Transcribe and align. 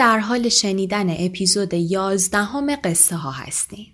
در 0.00 0.18
حال 0.18 0.48
شنیدن 0.48 1.10
اپیزود 1.18 1.74
11 1.74 2.38
همه 2.38 2.76
قصه 2.76 3.16
ها 3.16 3.30
هستین. 3.30 3.86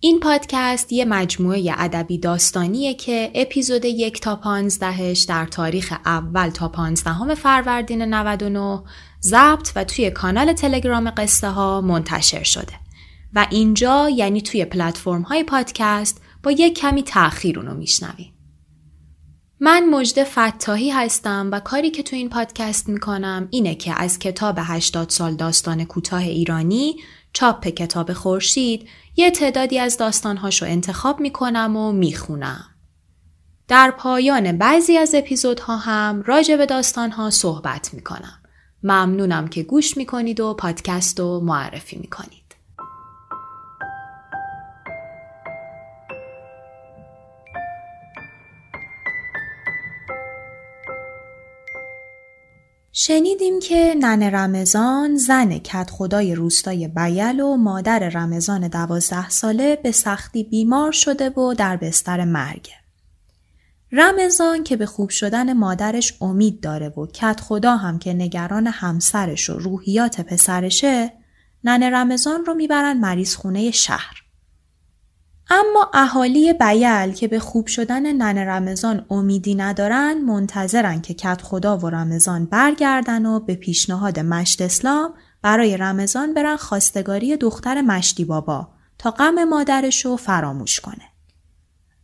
این 0.00 0.20
پادکست 0.20 0.92
یه 0.92 1.04
مجموعه 1.04 1.74
ادبی 1.76 2.18
داستانیه 2.18 2.94
که 2.94 3.30
اپیزود 3.34 3.84
یک 3.84 4.20
تا 4.20 4.36
پانزدهش 4.36 5.20
در 5.20 5.46
تاریخ 5.46 5.94
اول 6.04 6.50
تا 6.50 6.68
پانزدهم 6.68 7.34
فروردین 7.34 8.02
99 8.02 8.82
ضبط 9.22 9.72
و 9.76 9.84
توی 9.84 10.10
کانال 10.10 10.52
تلگرام 10.52 11.10
قصه 11.10 11.48
ها 11.48 11.80
منتشر 11.80 12.42
شده 12.42 12.72
و 13.34 13.46
اینجا 13.50 14.08
یعنی 14.08 14.42
توی 14.42 14.64
پلتفرم 14.64 15.22
های 15.22 15.44
پادکست 15.44 16.20
با 16.42 16.50
یک 16.50 16.78
کمی 16.78 17.02
تأخیر 17.02 17.58
اونو 17.58 17.74
میشنویم. 17.74 18.35
من 19.60 19.88
مجد 19.90 20.24
فتاحی 20.24 20.90
هستم 20.90 21.48
و 21.52 21.60
کاری 21.60 21.90
که 21.90 22.02
تو 22.02 22.16
این 22.16 22.28
پادکست 22.28 22.88
می‌کنم 22.88 23.48
اینه 23.50 23.74
که 23.74 24.02
از 24.02 24.18
کتاب 24.18 24.56
80 24.58 25.10
سال 25.10 25.34
داستان 25.34 25.84
کوتاه 25.84 26.22
ایرانی 26.22 26.96
چاپ 27.32 27.68
کتاب 27.68 28.12
خورشید 28.12 28.88
یه 29.16 29.30
تعدادی 29.30 29.78
از 29.78 29.96
داستانهاشو 29.96 30.66
انتخاب 30.66 31.20
می‌کنم 31.20 31.76
و 31.76 31.92
می‌خونم. 31.92 32.64
در 33.68 33.90
پایان 33.90 34.58
بعضی 34.58 34.96
از 34.96 35.14
اپیزودها 35.14 35.76
هم 35.76 36.22
راجع 36.26 36.56
به 36.56 36.66
داستانها 36.66 37.30
صحبت 37.30 37.94
می‌کنم. 37.94 38.42
ممنونم 38.82 39.48
که 39.48 39.62
گوش 39.62 39.96
می‌کنید 39.96 40.40
و 40.40 40.54
پادکست 40.54 41.20
رو 41.20 41.40
معرفی 41.40 41.96
می‌کنید. 41.96 42.45
شنیدیم 53.06 53.60
که 53.60 53.94
نن 54.00 54.22
رمضان 54.22 55.16
زن 55.16 55.58
کت 55.58 55.90
خدای 55.90 56.34
روستای 56.34 56.88
بیل 56.88 57.40
و 57.40 57.56
مادر 57.56 57.98
رمضان 57.98 58.68
دوازده 58.68 59.30
ساله 59.30 59.76
به 59.76 59.92
سختی 59.92 60.44
بیمار 60.44 60.92
شده 60.92 61.30
و 61.30 61.54
در 61.54 61.76
بستر 61.76 62.24
مرگه. 62.24 62.72
رمضان 63.92 64.64
که 64.64 64.76
به 64.76 64.86
خوب 64.86 65.10
شدن 65.10 65.52
مادرش 65.52 66.14
امید 66.20 66.60
داره 66.60 66.88
و 66.88 67.06
کت 67.06 67.40
خدا 67.40 67.76
هم 67.76 67.98
که 67.98 68.12
نگران 68.14 68.66
همسرش 68.66 69.50
و 69.50 69.58
روحیات 69.58 70.20
پسرشه 70.20 71.12
نن 71.64 71.82
رمضان 71.82 72.44
رو 72.44 72.54
می‌برن 72.54 72.98
مریض 72.98 73.34
خونه 73.34 73.70
شهر. 73.70 74.25
اما 75.50 75.90
اهالی 75.94 76.52
بیل 76.52 77.12
که 77.12 77.28
به 77.28 77.38
خوب 77.38 77.66
شدن 77.66 78.12
نن 78.12 78.38
رمضان 78.38 79.06
امیدی 79.10 79.54
ندارن 79.54 80.18
منتظرن 80.18 81.00
که 81.00 81.14
کت 81.14 81.42
خدا 81.42 81.78
و 81.78 81.90
رمضان 81.90 82.44
برگردن 82.44 83.26
و 83.26 83.40
به 83.40 83.54
پیشنهاد 83.54 84.20
مشت 84.20 84.62
اسلام 84.62 85.14
برای 85.42 85.76
رمضان 85.76 86.34
برن 86.34 86.56
خواستگاری 86.56 87.36
دختر 87.36 87.80
مشتی 87.80 88.24
بابا 88.24 88.68
تا 88.98 89.10
غم 89.10 89.44
مادرش 89.44 90.04
رو 90.04 90.16
فراموش 90.16 90.80
کنه. 90.80 91.04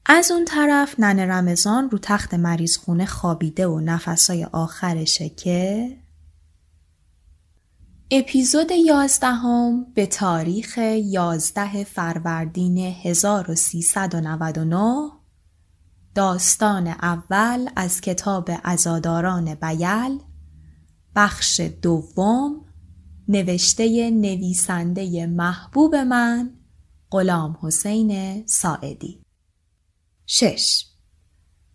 از 0.06 0.30
اون 0.30 0.44
طرف 0.44 1.00
نن 1.00 1.18
رمضان 1.30 1.90
رو 1.90 1.98
تخت 2.02 2.34
مریض 2.34 2.76
خونه 2.76 3.06
خوابیده 3.06 3.66
و 3.66 3.80
نفسای 3.80 4.44
آخرشه 4.44 5.28
که 5.28 5.88
اپیزود 8.14 8.70
یازدهم 8.70 9.86
به 9.94 10.06
تاریخ 10.06 10.78
11 10.78 11.84
فروردین 11.84 12.78
1399 12.78 15.10
داستان 16.14 16.86
اول 16.86 17.68
از 17.76 18.00
کتاب 18.00 18.50
ازاداران 18.64 19.54
بیل 19.54 20.18
بخش 21.16 21.60
دوم 21.60 22.64
نوشته 23.28 24.10
نویسنده 24.10 25.26
محبوب 25.26 25.94
من 25.94 26.50
غلام 27.10 27.58
حسین 27.62 28.42
ساعدی 28.46 29.22
شش 30.26 30.86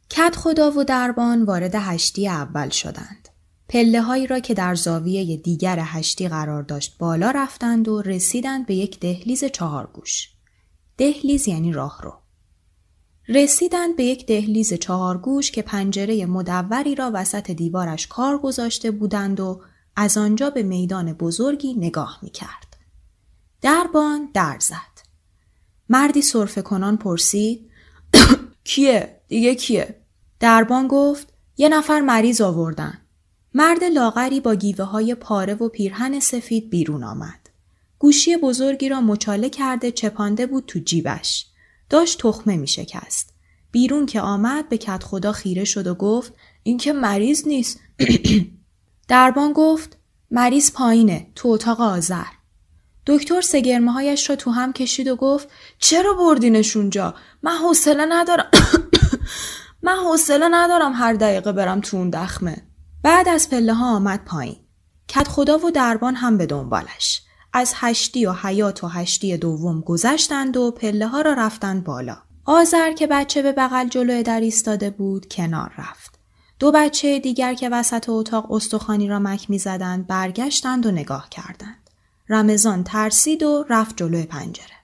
کت 0.09 0.35
خدا 0.35 0.71
و 0.71 0.83
دربان 0.83 1.43
وارد 1.43 1.75
هشتی 1.75 2.27
اول 2.27 2.69
شدند. 2.69 3.26
پله 3.69 4.01
هایی 4.01 4.27
را 4.27 4.39
که 4.39 4.53
در 4.53 4.75
زاویه 4.75 5.37
دیگر 5.37 5.79
هشتی 5.79 6.27
قرار 6.27 6.63
داشت 6.63 6.97
بالا 6.97 7.31
رفتند 7.31 7.87
و 7.87 8.01
رسیدند 8.01 8.65
به 8.65 8.75
یک 8.75 8.99
دهلیز 8.99 9.43
چهارگوش. 9.43 10.29
دهلیز 10.97 11.47
یعنی 11.47 11.73
راه 11.73 11.99
رو. 12.03 12.13
رسیدند 13.27 13.95
به 13.95 14.03
یک 14.03 14.25
دهلیز 14.25 14.73
چهارگوش 14.73 15.51
که 15.51 15.61
پنجره 15.61 16.25
مدوری 16.25 16.95
را 16.95 17.11
وسط 17.13 17.51
دیوارش 17.51 18.07
کار 18.07 18.37
گذاشته 18.37 18.91
بودند 18.91 19.39
و 19.39 19.61
از 19.95 20.17
آنجا 20.17 20.49
به 20.49 20.63
میدان 20.63 21.13
بزرگی 21.13 21.73
نگاه 21.73 22.19
می 22.21 22.29
کرد. 22.29 22.77
دربان 23.61 24.29
در 24.33 24.57
زد. 24.59 25.07
مردی 25.89 26.21
صرف 26.21 26.59
کنان 26.59 26.97
پرسید 26.97 27.69
کیه؟ 28.63 29.21
دیگه 29.27 29.55
کیه؟ 29.55 30.01
دربان 30.39 30.87
گفت 30.87 31.33
یه 31.57 31.69
نفر 31.69 32.01
مریض 32.01 32.41
آوردن. 32.41 33.06
مرد 33.53 33.83
لاغری 33.83 34.39
با 34.39 34.55
گیوه 34.55 34.85
های 34.85 35.15
پاره 35.15 35.53
و 35.53 35.69
پیرهن 35.69 36.19
سفید 36.19 36.69
بیرون 36.69 37.03
آمد. 37.03 37.49
گوشی 37.99 38.37
بزرگی 38.37 38.89
را 38.89 39.01
مچاله 39.01 39.49
کرده 39.49 39.91
چپانده 39.91 40.45
بود 40.47 40.63
تو 40.67 40.79
جیبش. 40.79 41.45
داشت 41.89 42.21
تخمه 42.21 42.57
می 42.57 42.67
شکست. 42.67 43.33
بیرون 43.71 44.05
که 44.05 44.21
آمد 44.21 44.69
به 44.69 44.77
کت 44.77 45.03
خدا 45.03 45.31
خیره 45.31 45.63
شد 45.63 45.87
و 45.87 45.95
گفت 45.95 46.33
این 46.63 46.77
که 46.77 46.93
مریض 46.93 47.47
نیست. 47.47 47.79
دربان 49.07 49.53
گفت 49.53 49.97
مریض 50.31 50.71
پایینه 50.71 51.27
تو 51.35 51.47
اتاق 51.49 51.81
آذر. 51.81 52.25
دکتر 53.05 53.41
سگرمه 53.41 53.91
هایش 53.91 54.29
را 54.29 54.35
تو 54.35 54.51
هم 54.51 54.73
کشید 54.73 55.07
و 55.07 55.15
گفت 55.15 55.49
چرا 55.79 56.13
بردینش 56.13 56.77
اونجا؟ 56.77 57.15
من 57.43 57.57
حوصله 57.57 58.05
ندارم. 58.09 58.49
من 59.83 59.95
حوصله 59.95 60.47
ندارم 60.51 60.93
هر 60.93 61.13
دقیقه 61.13 61.51
برم 61.51 61.81
تو 61.81 61.97
اون 61.97 62.09
دخمه. 62.09 62.63
بعد 63.07 63.29
از 63.29 63.49
پله 63.49 63.73
ها 63.73 63.95
آمد 63.95 64.25
پایین. 64.25 64.55
کت 65.07 65.27
خدا 65.27 65.57
و 65.57 65.71
دربان 65.71 66.15
هم 66.15 66.37
به 66.37 66.45
دنبالش. 66.45 67.21
از 67.53 67.73
هشتی 67.75 68.25
و 68.25 68.33
حیات 68.33 68.83
و 68.83 68.87
هشتی 68.87 69.37
دوم 69.37 69.81
گذشتند 69.81 70.57
و 70.57 70.71
پله 70.71 71.07
ها 71.07 71.21
را 71.21 71.33
رفتند 71.33 71.83
بالا. 71.83 72.17
آذر 72.45 72.91
که 72.91 73.07
بچه 73.07 73.41
به 73.41 73.51
بغل 73.51 73.87
جلوی 73.87 74.23
در 74.23 74.39
ایستاده 74.39 74.89
بود 74.89 75.27
کنار 75.33 75.71
رفت. 75.77 76.19
دو 76.59 76.71
بچه 76.71 77.19
دیگر 77.19 77.53
که 77.53 77.69
وسط 77.69 78.09
اتاق 78.09 78.51
استخوانی 78.51 79.07
را 79.07 79.19
مک 79.19 79.49
می 79.49 79.59
زدند 79.59 80.07
برگشتند 80.07 80.85
و 80.85 80.91
نگاه 80.91 81.29
کردند. 81.29 81.89
رمضان 82.29 82.83
ترسید 82.83 83.43
و 83.43 83.65
رفت 83.69 83.97
جلوی 83.97 84.25
پنجره. 84.25 84.77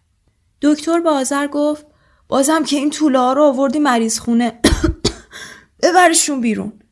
دکتر 0.62 1.00
به 1.00 1.10
آذر 1.10 1.48
گفت 1.48 1.86
بازم 2.28 2.64
که 2.64 2.76
این 2.76 2.90
طوله 2.90 3.34
رو 3.34 3.44
آوردی 3.44 3.80
مریض 3.80 4.20
خونه 4.20 4.60
ببرشون 5.84 6.42
بیرون. 6.42 6.83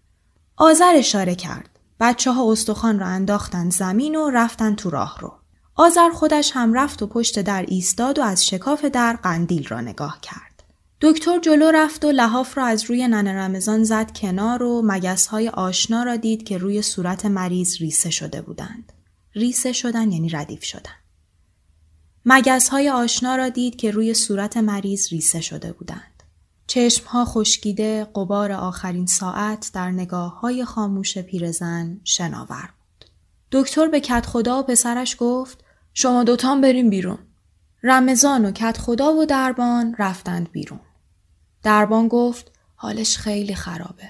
آذر 0.62 0.94
اشاره 0.96 1.36
کرد. 1.36 1.70
بچه 2.00 2.32
ها 2.32 2.52
استخوان 2.52 3.00
را 3.00 3.08
انداختند 3.08 3.72
زمین 3.72 4.16
و 4.16 4.30
رفتن 4.30 4.76
تو 4.76 4.90
راه 4.90 5.18
رو. 5.20 5.34
آذر 5.76 6.10
خودش 6.10 6.52
هم 6.54 6.74
رفت 6.74 7.02
و 7.02 7.08
پشت 7.08 7.40
در 7.42 7.66
ایستاد 7.68 8.20
و 8.20 8.22
از 8.22 8.48
شکاف 8.48 8.86
در 8.86 9.14
قندیل 9.14 9.68
را 9.68 9.82
نگاه 9.82 10.20
کرد. 10.22 10.64
دکتر 11.02 11.40
جلو 11.40 11.72
رفت 11.72 12.06
و 12.06 12.12
لحاف 12.12 12.58
را 12.58 12.66
از 12.66 12.84
روی 12.84 13.08
نن 13.08 13.28
رمضان 13.28 13.84
زد 13.84 14.12
کنار 14.18 14.64
و 14.64 14.82
مگس 14.86 15.28
های 15.28 15.50
آشنا 15.50 16.04
را 16.04 16.16
دید 16.16 16.44
که 16.44 16.58
روی 16.58 16.82
صورت 16.82 17.26
مریض 17.26 17.78
ریسه 17.78 18.10
شده 18.10 18.42
بودند. 18.42 18.94
ریسه 19.36 19.74
شدن 19.74 20.12
یعنی 20.12 20.30
ردیف 20.30 20.64
شدن. 20.64 20.96
مگس 22.26 22.70
های 22.70 22.90
آشنا 22.90 23.36
را 23.36 23.50
دید 23.50 23.76
که 23.76 23.92
روی 23.92 24.14
صورت 24.14 24.58
مریض 24.58 25.08
ریسه 25.12 25.42
شده 25.42 25.72
بودند. 25.74 26.11
چشمها 26.68 27.26
خشکیده 27.26 28.08
قبار 28.16 28.52
آخرین 28.52 29.06
ساعت 29.06 29.72
در 29.74 29.92
نگاه 29.92 30.40
های 30.40 30.66
خاموش 30.66 31.18
پیرزن 31.18 32.02
شناور 32.04 32.70
بود. 32.80 33.06
دکتر 33.52 33.88
به 33.88 34.00
کت 34.00 34.26
خدا 34.26 34.60
و 34.60 34.64
پسرش 34.64 35.16
گفت 35.20 35.64
شما 35.94 36.24
دوتان 36.24 36.62
بریم 36.62 36.90
بیرون. 36.90 37.18
رمضان 37.84 38.46
و 38.46 38.52
کت 38.52 38.78
خدا 38.78 39.14
و 39.14 39.26
دربان 39.26 39.96
رفتند 40.00 40.52
بیرون. 40.52 40.80
دربان 41.64 42.08
گفت 42.08 42.52
حالش 42.76 43.18
خیلی 43.18 43.56
خرابه. 43.56 44.10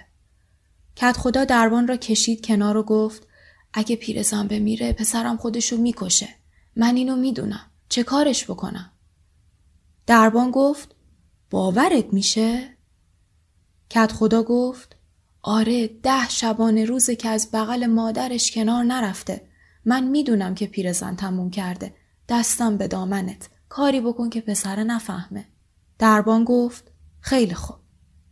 کت 0.95 1.17
خدا 1.17 1.45
دربان 1.45 1.87
را 1.87 1.97
کشید 1.97 2.45
کنار 2.45 2.77
و 2.77 2.83
گفت 2.83 3.27
اگه 3.73 3.95
پیرزن 3.95 4.47
بمیره 4.47 4.93
پسرم 4.93 5.37
خودشو 5.37 5.77
می‌کشه. 5.77 6.29
من 6.75 6.95
اینو 6.95 7.15
می‌دونم. 7.15 7.65
چه 7.89 8.03
کارش 8.03 8.49
بکنم؟ 8.49 8.91
دربان 10.07 10.51
گفت 10.51 10.95
باورت 11.51 12.13
میشه؟ 12.13 12.77
کت 13.89 14.11
خدا 14.11 14.43
گفت 14.43 14.95
آره 15.41 15.87
ده 15.87 16.29
شبانه 16.29 16.85
روزه 16.85 17.15
که 17.15 17.29
از 17.29 17.49
بغل 17.53 17.85
مادرش 17.85 18.51
کنار 18.51 18.83
نرفته. 18.83 19.47
من 19.85 20.03
می‌دونم 20.03 20.55
که 20.55 20.67
پیرزن 20.67 21.15
تموم 21.15 21.49
کرده. 21.49 21.93
دستم 22.29 22.77
به 22.77 22.87
دامنت. 22.87 23.49
کاری 23.69 24.01
بکن 24.01 24.29
که 24.29 24.41
پسر 24.41 24.83
نفهمه. 24.83 25.45
دربان 25.99 26.43
گفت 26.43 26.91
خیلی 27.19 27.53
خوب. 27.53 27.77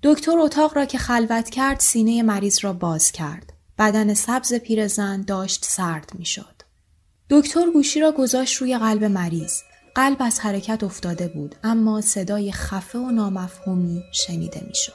دکتر 0.04 0.40
اتاق 0.40 0.78
را 0.78 0.86
که 0.86 0.98
خلوت 0.98 1.50
کرد 1.50 1.80
سینه 1.80 2.24
مریض 2.24 2.60
را 2.62 2.74
باز 2.74 3.12
کرد. 3.12 3.54
بدن 3.78 4.14
سبز 4.14 4.54
پیرزن 4.54 5.22
داشت 5.22 5.66
سرد 5.66 6.12
می‌شد. 6.14 6.62
دکتر 7.30 7.72
گوشی 7.72 8.00
را 8.00 8.12
گذاشت 8.12 8.58
روی 8.58 8.78
قلب 8.78 9.04
مریض. 9.04 9.62
قلب 10.00 10.18
از 10.20 10.40
حرکت 10.40 10.84
افتاده 10.84 11.28
بود 11.28 11.56
اما 11.64 12.02
صدای 12.02 12.52
خفه 12.52 13.00
و 13.00 13.12
نامفهومی 13.12 14.04
شنیده 14.12 14.62
می‌شد. 14.68 14.94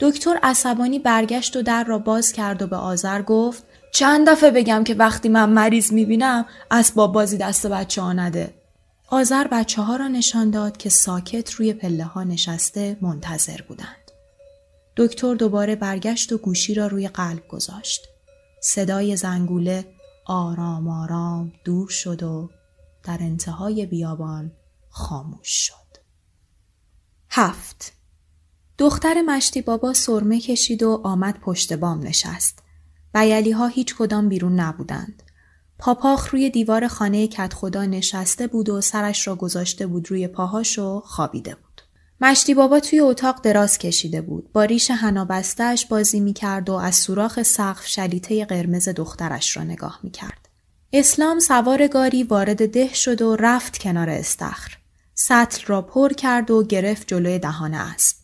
دکتر 0.00 0.38
عصبانی 0.42 0.98
برگشت 0.98 1.56
و 1.56 1.62
در 1.62 1.84
را 1.84 1.98
باز 1.98 2.32
کرد 2.32 2.62
و 2.62 2.66
به 2.66 2.76
آذر 2.76 3.22
گفت 3.22 3.62
چند 3.92 4.28
دفعه 4.28 4.50
بگم 4.50 4.84
که 4.84 4.94
وقتی 4.94 5.28
من 5.28 5.50
مریض 5.50 5.92
می‌بینم 5.92 6.46
اسباب 6.70 7.12
بازی 7.12 7.36
دست 7.38 7.66
بچه 7.66 8.02
ها 8.02 8.12
نده. 8.12 8.54
آذر 9.08 9.48
بچه 9.48 9.82
ها 9.82 9.96
را 9.96 10.08
نشان 10.08 10.50
داد 10.50 10.76
که 10.76 10.88
ساکت 10.90 11.50
روی 11.52 11.72
پله 11.72 12.04
ها 12.04 12.24
نشسته 12.24 12.96
منتظر 13.00 13.60
بودند. 13.68 14.10
دکتر 14.96 15.34
دوباره 15.34 15.76
برگشت 15.76 16.32
و 16.32 16.38
گوشی 16.38 16.74
را 16.74 16.86
روی 16.86 17.08
قلب 17.08 17.48
گذاشت. 17.48 18.08
صدای 18.60 19.16
زنگوله 19.16 19.84
آرام 20.26 20.88
آرام 20.88 21.52
دور 21.64 21.88
شد 21.88 22.22
و 22.22 22.50
در 23.04 23.18
انتهای 23.20 23.86
بیابان 23.86 24.52
خاموش 24.88 25.48
شد. 25.48 25.74
هفت 27.30 27.92
دختر 28.78 29.22
مشتی 29.22 29.62
بابا 29.62 29.92
سرمه 29.92 30.40
کشید 30.40 30.82
و 30.82 31.00
آمد 31.04 31.40
پشت 31.40 31.72
بام 31.72 32.00
نشست. 32.00 32.58
بیلی 33.14 33.50
ها 33.50 33.66
هیچ 33.66 33.94
کدام 33.94 34.28
بیرون 34.28 34.60
نبودند. 34.60 35.22
پاپاخ 35.78 36.30
روی 36.30 36.50
دیوار 36.50 36.88
خانه 36.88 37.28
کت 37.28 37.54
خدا 37.54 37.84
نشسته 37.84 38.46
بود 38.46 38.68
و 38.68 38.80
سرش 38.80 39.26
را 39.26 39.36
گذاشته 39.36 39.86
بود 39.86 40.10
روی 40.10 40.28
پاهاش 40.28 40.78
و 40.78 41.00
خوابیده 41.00 41.54
بود. 41.54 41.82
مشتی 42.20 42.54
بابا 42.54 42.80
توی 42.80 43.00
اتاق 43.00 43.40
دراز 43.42 43.78
کشیده 43.78 44.22
بود. 44.22 44.52
با 44.52 44.64
ریش 44.64 44.90
هنابستش 44.90 45.86
بازی 45.86 46.20
می 46.20 46.32
کرد 46.32 46.70
و 46.70 46.72
از 46.72 46.94
سوراخ 46.94 47.42
سقف 47.42 47.86
شلیته 47.86 48.44
قرمز 48.44 48.88
دخترش 48.88 49.56
را 49.56 49.64
نگاه 49.64 50.00
می 50.02 50.10
کرد. 50.10 50.43
اسلام 50.96 51.40
سوار 51.40 51.86
گاری 51.86 52.22
وارد 52.22 52.70
ده 52.70 52.94
شد 52.94 53.22
و 53.22 53.36
رفت 53.36 53.78
کنار 53.78 54.10
استخر. 54.10 54.78
سطل 55.14 55.66
را 55.66 55.82
پر 55.82 56.12
کرد 56.12 56.50
و 56.50 56.62
گرفت 56.62 57.08
جلوی 57.08 57.38
دهان 57.38 57.74
اسب. 57.74 58.16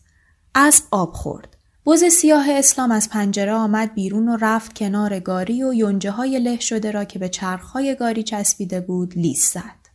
اسب 0.55 0.83
آب 0.91 1.13
خورد. 1.13 1.57
بز 1.85 2.03
سیاه 2.03 2.45
اسلام 2.49 2.91
از 2.91 3.09
پنجره 3.09 3.53
آمد 3.53 3.93
بیرون 3.93 4.29
و 4.29 4.37
رفت 4.41 4.73
کنار 4.73 5.19
گاری 5.19 5.63
و 5.63 5.73
یونجه 5.73 6.11
های 6.11 6.39
له 6.39 6.59
شده 6.59 6.91
را 6.91 7.03
که 7.03 7.19
به 7.19 7.29
چرخهای 7.29 7.95
گاری 7.95 8.23
چسبیده 8.23 8.81
بود 8.81 9.17
لیس 9.17 9.53
زد. 9.53 9.89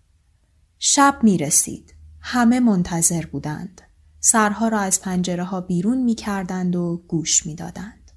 شب 0.79 1.19
می 1.23 1.39
رسید. 1.39 1.95
همه 2.21 2.61
منتظر 2.61 3.27
بودند. 3.27 3.81
سرها 4.21 4.69
را 4.69 4.79
از 4.79 5.01
پنجره 5.01 5.45
ها 5.45 5.61
بیرون 5.61 5.99
می 5.99 6.15
کردند 6.15 6.77
و 6.77 7.03
گوش 7.09 7.47
می 7.47 7.55
دادند. 7.55 8.11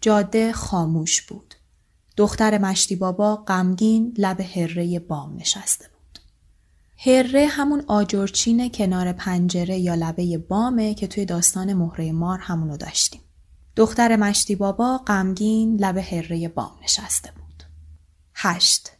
جاده 0.00 0.52
خاموش 0.52 1.22
بود. 1.22 1.55
دختر 2.16 2.58
مشتی 2.58 2.96
بابا 2.96 3.36
غمگین 3.36 4.14
لب 4.18 4.40
هره 4.40 4.98
بام 4.98 5.36
نشسته 5.36 5.88
بود. 5.88 6.18
هره 6.98 7.46
همون 7.46 7.84
آجرچین 7.86 8.70
کنار 8.70 9.12
پنجره 9.12 9.78
یا 9.78 9.94
لبه 9.94 10.38
بامه 10.38 10.94
که 10.94 11.06
توی 11.06 11.24
داستان 11.24 11.72
مهره 11.72 12.12
مار 12.12 12.38
همونو 12.38 12.76
داشتیم. 12.76 13.20
دختر 13.76 14.16
مشتی 14.16 14.54
بابا 14.54 14.98
غمگین 14.98 15.76
لب 15.76 15.96
هره 15.96 16.48
بام 16.48 16.72
نشسته 16.82 17.30
بود. 17.32 17.62
هشت 18.34 18.90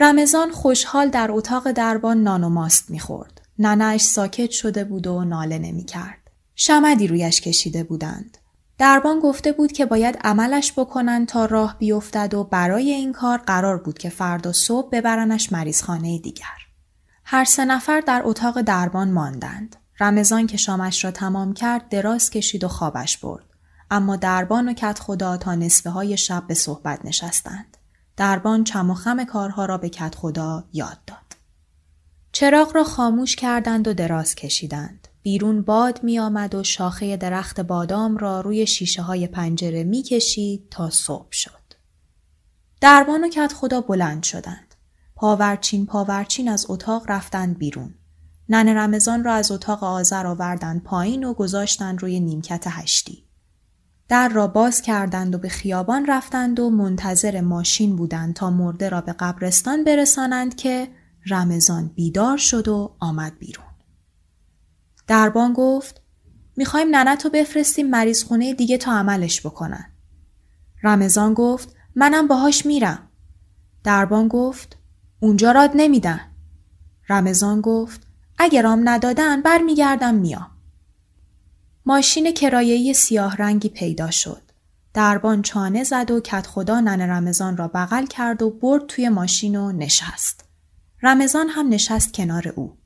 رمضان 0.00 0.50
خوشحال 0.50 1.08
در 1.08 1.28
اتاق 1.32 1.72
دربان 1.72 2.22
نان 2.22 2.44
و 2.44 2.48
ماست 2.48 2.90
می‌خورد. 2.90 3.40
ننش 3.58 4.00
ساکت 4.00 4.50
شده 4.50 4.84
بود 4.84 5.06
و 5.06 5.24
ناله 5.24 5.58
نمی 5.58 5.84
کرد. 5.84 6.30
شمدی 6.54 7.06
رویش 7.06 7.40
کشیده 7.40 7.84
بودند. 7.84 8.38
دربان 8.80 9.20
گفته 9.20 9.52
بود 9.52 9.72
که 9.72 9.86
باید 9.86 10.18
عملش 10.24 10.72
بکنن 10.72 11.26
تا 11.26 11.44
راه 11.44 11.76
بیفتد 11.78 12.34
و 12.34 12.44
برای 12.44 12.90
این 12.90 13.12
کار 13.12 13.38
قرار 13.38 13.78
بود 13.78 13.98
که 13.98 14.08
فردا 14.08 14.52
صبح 14.52 14.88
ببرنش 14.92 15.52
مریضخانه 15.52 16.18
دیگر. 16.18 16.58
هر 17.24 17.44
سه 17.44 17.64
نفر 17.64 18.00
در 18.00 18.22
اتاق 18.24 18.60
دربان 18.60 19.10
ماندند. 19.10 19.76
رمضان 20.00 20.46
که 20.46 20.56
شامش 20.56 21.04
را 21.04 21.10
تمام 21.10 21.54
کرد 21.54 21.88
دراز 21.88 22.30
کشید 22.30 22.64
و 22.64 22.68
خوابش 22.68 23.18
برد. 23.18 23.44
اما 23.90 24.16
دربان 24.16 24.68
و 24.68 24.72
کت 24.72 24.98
خدا 24.98 25.36
تا 25.36 25.54
نصفه 25.54 25.90
های 25.90 26.16
شب 26.16 26.46
به 26.46 26.54
صحبت 26.54 27.04
نشستند. 27.04 27.76
دربان 28.16 28.64
چم 28.64 28.90
و 28.90 28.94
خم 28.94 29.24
کارها 29.24 29.64
را 29.64 29.78
به 29.78 29.88
کت 29.88 30.14
خدا 30.14 30.64
یاد 30.72 30.98
داد. 31.06 31.36
چراغ 32.32 32.76
را 32.76 32.84
خاموش 32.84 33.36
کردند 33.36 33.88
و 33.88 33.94
دراز 33.94 34.34
کشیدند. 34.34 34.99
بیرون 35.22 35.62
باد 35.62 36.04
می 36.04 36.18
آمد 36.18 36.54
و 36.54 36.64
شاخه 36.64 37.16
درخت 37.16 37.60
بادام 37.60 38.16
را 38.16 38.40
روی 38.40 38.66
شیشه 38.66 39.02
های 39.02 39.26
پنجره 39.26 39.84
می 39.84 40.02
کشید 40.02 40.66
تا 40.70 40.90
صبح 40.90 41.32
شد. 41.32 41.60
دربان 42.80 43.24
و 43.24 43.28
کت 43.28 43.52
خدا 43.52 43.80
بلند 43.80 44.22
شدند. 44.22 44.74
پاورچین 45.16 45.86
پاورچین 45.86 46.48
از 46.48 46.66
اتاق 46.68 47.04
رفتند 47.08 47.58
بیرون. 47.58 47.94
نن 48.48 48.68
رمضان 48.68 49.24
را 49.24 49.34
از 49.34 49.50
اتاق 49.50 49.84
آذر 49.84 50.26
آوردند 50.26 50.82
پایین 50.82 51.24
و 51.24 51.34
گذاشتند 51.34 52.02
روی 52.02 52.20
نیمکت 52.20 52.64
هشتی. 52.66 53.24
در 54.08 54.28
را 54.28 54.46
باز 54.46 54.82
کردند 54.82 55.34
و 55.34 55.38
به 55.38 55.48
خیابان 55.48 56.06
رفتند 56.06 56.60
و 56.60 56.70
منتظر 56.70 57.40
ماشین 57.40 57.96
بودند 57.96 58.34
تا 58.34 58.50
مرده 58.50 58.88
را 58.88 59.00
به 59.00 59.12
قبرستان 59.12 59.84
برسانند 59.84 60.56
که 60.56 60.88
رمضان 61.26 61.88
بیدار 61.88 62.36
شد 62.36 62.68
و 62.68 62.96
آمد 63.00 63.38
بیرون. 63.38 63.69
دربان 65.10 65.52
گفت 65.52 66.00
می‌خوایم 66.56 66.96
ننتو 66.96 67.30
بفرستیم 67.30 67.90
مریض 67.90 68.24
خونه 68.24 68.54
دیگه 68.54 68.78
تا 68.78 68.92
عملش 68.92 69.46
بکنن. 69.46 69.92
رمضان 70.82 71.34
گفت 71.34 71.74
منم 71.94 72.28
باهاش 72.28 72.66
میرم. 72.66 73.08
دربان 73.84 74.28
گفت 74.28 74.78
اونجا 75.20 75.52
راد 75.52 75.70
نمیدن. 75.74 76.20
رمضان 77.08 77.60
گفت 77.60 78.06
اگر 78.38 78.66
آم 78.66 78.88
ندادن 78.88 79.42
برمیگردم 79.42 80.14
میام. 80.14 80.50
ماشین 81.86 82.32
کرایه‌ای 82.32 82.94
سیاه 82.94 83.36
رنگی 83.36 83.68
پیدا 83.68 84.10
شد. 84.10 84.42
دربان 84.94 85.42
چانه 85.42 85.84
زد 85.84 86.10
و 86.10 86.20
کت 86.20 86.46
خدا 86.46 86.80
نن 86.80 87.00
رمضان 87.00 87.56
را 87.56 87.68
بغل 87.68 88.06
کرد 88.06 88.42
و 88.42 88.50
برد 88.50 88.86
توی 88.86 89.08
ماشین 89.08 89.56
و 89.56 89.72
نشست. 89.72 90.44
رمضان 91.02 91.48
هم 91.48 91.68
نشست 91.68 92.14
کنار 92.14 92.48
او. 92.48 92.79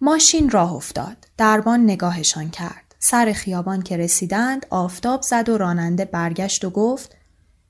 ماشین 0.00 0.50
راه 0.50 0.72
افتاد. 0.72 1.16
دربان 1.36 1.84
نگاهشان 1.84 2.50
کرد. 2.50 2.94
سر 2.98 3.32
خیابان 3.32 3.82
که 3.82 3.96
رسیدند 3.96 4.66
آفتاب 4.70 5.22
زد 5.22 5.48
و 5.48 5.58
راننده 5.58 6.04
برگشت 6.04 6.64
و 6.64 6.70
گفت 6.70 7.16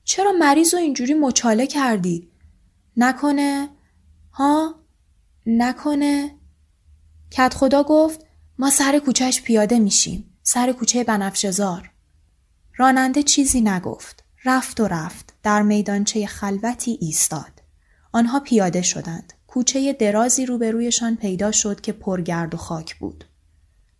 چرا 0.03 0.31
مریض 0.31 0.73
و 0.73 0.77
اینجوری 0.77 1.13
مچاله 1.13 1.67
کردی؟ 1.67 2.31
نکنه؟ 2.97 3.69
ها؟ 4.31 4.75
نکنه؟ 5.45 6.31
کت 7.31 7.53
خدا 7.53 7.83
گفت 7.83 8.25
ما 8.59 8.69
سر 8.69 8.99
کوچهش 8.99 9.41
پیاده 9.41 9.79
میشیم. 9.79 10.37
سر 10.43 10.71
کوچه 10.71 11.03
بنفشزار. 11.03 11.91
راننده 12.75 13.23
چیزی 13.23 13.61
نگفت. 13.61 14.23
رفت 14.45 14.79
و 14.79 14.87
رفت. 14.87 15.33
در 15.43 15.61
میدانچه 15.61 16.25
خلوتی 16.25 16.97
ایستاد. 17.01 17.61
آنها 18.11 18.39
پیاده 18.39 18.81
شدند. 18.81 19.33
کوچه 19.47 19.93
درازی 19.93 20.45
روبرویشان 20.45 21.15
پیدا 21.15 21.51
شد 21.51 21.81
که 21.81 21.91
پرگرد 21.91 22.53
و 22.53 22.57
خاک 22.57 22.95
بود. 22.95 23.25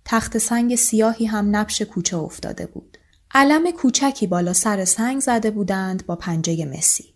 تخت 0.06 0.38
سنگ 0.38 0.75
سیاهی 0.75 1.25
هم 1.25 1.56
نبش 1.56 1.82
کوچه 1.82 2.18
افتاده 2.18 2.66
بود. 2.66 2.98
علم 3.32 3.72
کوچکی 3.72 4.27
بالا 4.27 4.54
سر 4.54 4.86
سنگ 4.86 5.20
زده 5.20 5.51
بودند 5.51 6.06
با 6.06 6.16
پنجه 6.16 6.66
مسی. 6.66 7.13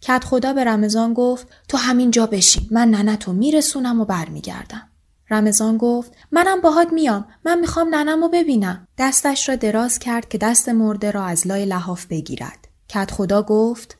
کت 0.00 0.24
خدا 0.24 0.52
به 0.52 0.64
رمضان 0.64 1.14
گفت 1.14 1.48
تو 1.68 1.78
همین 1.78 2.10
جا 2.10 2.26
بشین 2.26 2.68
من 2.70 2.90
ننتو 2.90 3.32
میرسونم 3.32 4.00
و 4.00 4.04
برمیگردم. 4.04 4.88
رمضان 5.30 5.76
گفت 5.78 6.12
منم 6.32 6.60
باهات 6.60 6.92
میام 6.92 7.26
من 7.44 7.60
می‌خوام 7.60 7.94
ننمو 7.94 8.28
ببینم. 8.28 8.88
دستش 8.98 9.48
را 9.48 9.56
دراز 9.56 9.98
کرد 9.98 10.28
که 10.28 10.38
دست 10.38 10.68
مرده 10.68 11.10
را 11.10 11.24
از 11.24 11.46
لای 11.46 11.64
لحاف 11.64 12.06
بگیرد. 12.06 12.68
کت 12.88 13.10
خدا 13.10 13.42
گفت 13.42 13.98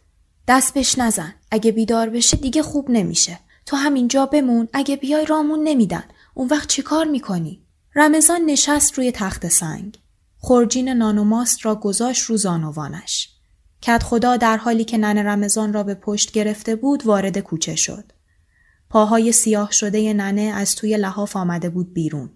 دست 0.48 0.74
بش 0.74 0.98
نزن. 0.98 1.34
اگه 1.50 1.72
بیدار 1.72 2.10
بشه 2.10 2.36
دیگه 2.36 2.62
خوب 2.62 2.90
نمیشه. 2.90 3.38
تو 3.66 3.76
همینجا 3.76 4.26
بمون 4.26 4.68
اگه 4.72 4.96
بیای 4.96 5.26
رامون 5.26 5.62
نمیدن 5.64 6.04
اون 6.34 6.48
وقت 6.48 6.68
چی 6.68 6.82
کار 6.82 7.06
می‌کنی؟ 7.06 7.62
رمضان 7.94 8.40
نشست 8.40 8.94
روی 8.94 9.12
تخت 9.12 9.48
سنگ. 9.48 9.98
خورجین 10.38 10.88
نانوماست 10.88 11.58
را 11.66 11.74
گذاشت 11.74 12.22
رو 12.22 12.36
زانوانش. 12.36 13.28
کت 13.82 14.02
خدا 14.02 14.36
در 14.36 14.56
حالی 14.56 14.84
که 14.84 14.98
ننه 14.98 15.22
رمضان 15.22 15.72
را 15.72 15.82
به 15.82 15.94
پشت 15.94 16.32
گرفته 16.32 16.76
بود 16.76 17.06
وارد 17.06 17.38
کوچه 17.38 17.76
شد. 17.76 18.12
پاهای 18.90 19.32
سیاه 19.32 19.72
شده 19.72 20.12
ننه 20.12 20.40
از 20.40 20.74
توی 20.74 20.96
لحاف 20.96 21.36
آمده 21.36 21.70
بود 21.70 21.94
بیرون. 21.94 22.30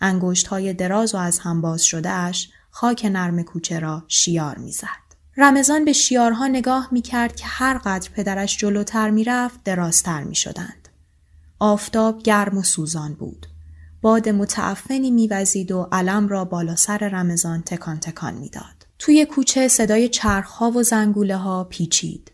انگشت 0.00 0.46
های 0.46 0.72
دراز 0.72 1.14
و 1.14 1.18
از 1.18 1.38
هم 1.38 1.60
باز 1.60 1.82
شده 1.82 2.10
اش 2.10 2.48
خاک 2.70 3.04
نرم 3.04 3.42
کوچه 3.42 3.78
را 3.78 4.04
شیار 4.08 4.58
می‌زد. 4.58 5.03
رمضان 5.36 5.84
به 5.84 5.92
شیارها 5.92 6.46
نگاه 6.46 6.88
می 6.92 7.02
کرد 7.02 7.36
که 7.36 7.46
هر 7.46 7.78
قدر 7.78 8.10
پدرش 8.10 8.56
جلوتر 8.56 9.10
می 9.10 9.24
رفت 9.24 9.62
درازتر 9.64 10.22
می 10.22 10.34
شدند. 10.34 10.88
آفتاب 11.58 12.22
گرم 12.22 12.58
و 12.58 12.62
سوزان 12.62 13.14
بود. 13.14 13.46
باد 14.02 14.28
متعفنی 14.28 15.10
میوزید 15.10 15.72
و 15.72 15.88
علم 15.92 16.28
را 16.28 16.44
بالا 16.44 16.76
سر 16.76 16.98
رمضان 16.98 17.62
تکان 17.62 18.00
تکان 18.00 18.34
می‌داد. 18.34 18.86
توی 18.98 19.24
کوچه 19.26 19.68
صدای 19.68 20.08
چرخها 20.08 20.70
و 20.70 20.82
زنگوله 20.82 21.36
ها 21.36 21.64
پیچید. 21.64 22.32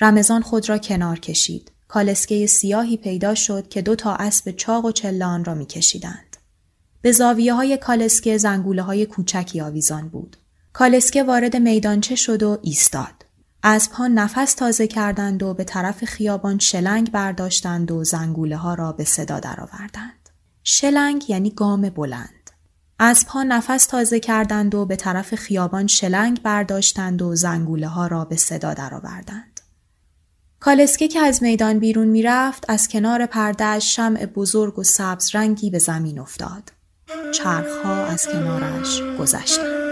رمضان 0.00 0.42
خود 0.42 0.68
را 0.68 0.78
کنار 0.78 1.18
کشید. 1.18 1.72
کالسکه 1.88 2.46
سیاهی 2.46 2.96
پیدا 2.96 3.34
شد 3.34 3.68
که 3.68 3.82
دو 3.82 3.94
تا 3.94 4.14
اسب 4.14 4.50
چاق 4.50 4.84
و 4.84 4.92
چلان 4.92 5.44
را 5.44 5.54
میکشیدند. 5.54 6.36
به 7.02 7.12
زاویه 7.12 7.54
های 7.54 7.76
کالسکه 7.76 8.38
زنگوله 8.38 8.82
های 8.82 9.06
کوچکی 9.06 9.60
آویزان 9.60 10.08
بود. 10.08 10.36
کالسکه 10.76 11.22
وارد 11.22 11.56
میدانچه 11.56 12.14
شد 12.16 12.42
و 12.42 12.58
ایستاد. 12.62 13.26
اسبها 13.62 14.06
نفس 14.06 14.54
تازه 14.54 14.86
کردند 14.86 15.42
و 15.42 15.54
به 15.54 15.64
طرف 15.64 16.04
خیابان 16.04 16.58
شلنگ 16.58 17.10
برداشتند 17.10 17.90
و 17.90 18.04
زنگوله 18.04 18.56
ها 18.56 18.74
را 18.74 18.92
به 18.92 19.04
صدا 19.04 19.40
درآوردند. 19.40 20.28
شلنگ 20.62 21.30
یعنی 21.30 21.50
گام 21.50 21.80
بلند. 21.80 22.50
اسبها 23.00 23.42
نفس 23.42 23.86
تازه 23.86 24.20
کردند 24.20 24.74
و 24.74 24.86
به 24.86 24.96
طرف 24.96 25.34
خیابان 25.34 25.86
شلنگ 25.86 26.42
برداشتند 26.42 27.22
و 27.22 27.34
زنگوله 27.34 27.88
ها 27.88 28.06
را 28.06 28.24
به 28.24 28.36
صدا 28.36 28.74
درآوردند. 28.74 29.60
کالسکه 30.60 31.08
که 31.08 31.20
از 31.20 31.42
میدان 31.42 31.78
بیرون 31.78 32.06
می‌رفت 32.06 32.64
از 32.68 32.88
کنار 32.88 33.26
پرده 33.26 33.78
شمع 33.78 34.26
بزرگ 34.26 34.78
و 34.78 34.82
سبز 34.82 35.34
رنگی 35.34 35.70
به 35.70 35.78
زمین 35.78 36.18
افتاد. 36.18 36.72
چرخها 37.34 38.04
از 38.04 38.26
کنارش 38.26 39.02
گذشتند. 39.18 39.83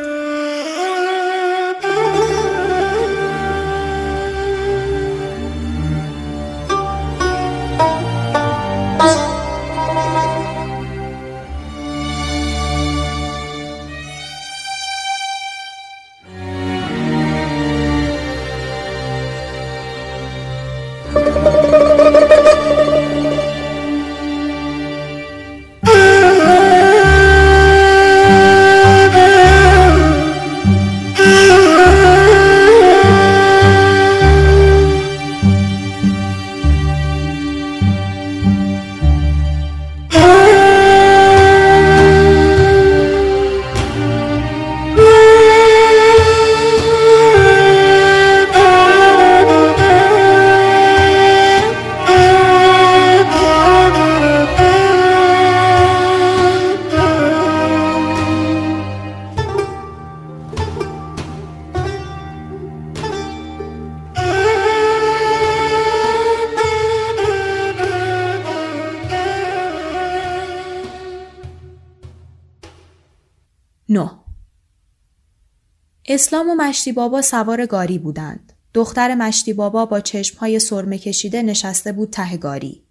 اسلام 76.14 76.50
و 76.50 76.54
مشتی 76.54 76.92
بابا 76.92 77.23
سوار 77.23 77.66
گاری 77.66 77.99
بودند. 77.99 78.52
دختر 78.75 79.14
مشتی 79.14 79.52
بابا 79.52 79.87
با 79.87 80.00
چشمهای 80.00 80.59
سرمه 80.59 80.99
کشیده 80.99 81.42
نشسته 81.42 81.92
بود 81.92 82.11
ته 82.11 82.37
گاری. 82.37 82.85